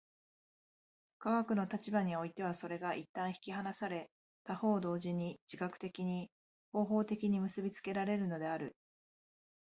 [1.19, 4.09] 科学の立場においてはそれが一旦引き離され、
[4.45, 6.31] 他方同時に自覚的に、
[6.71, 8.75] 方法的に結び付けられるのである。